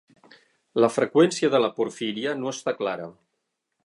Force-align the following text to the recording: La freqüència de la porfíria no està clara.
La 0.83 0.89
freqüència 0.93 1.49
de 1.55 1.59
la 1.63 1.71
porfíria 1.81 2.33
no 2.39 2.55
està 2.57 2.77
clara. 2.81 3.07